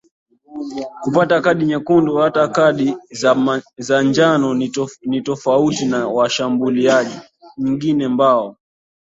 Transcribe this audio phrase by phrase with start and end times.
[1.01, 2.97] kupata kadi nyekundu hata kadi
[3.77, 4.53] za njano
[5.05, 7.19] nitofauti na washambuliaji
[7.57, 8.57] nyingine mbao